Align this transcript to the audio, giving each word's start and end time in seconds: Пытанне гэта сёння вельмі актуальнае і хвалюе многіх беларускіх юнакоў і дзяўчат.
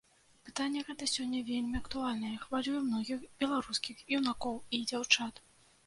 Пытанне 0.45 0.79
гэта 0.87 1.07
сёння 1.15 1.41
вельмі 1.51 1.79
актуальнае 1.83 2.33
і 2.39 2.41
хвалюе 2.47 2.79
многіх 2.89 3.31
беларускіх 3.45 4.05
юнакоў 4.19 4.55
і 4.77 4.85
дзяўчат. 4.91 5.49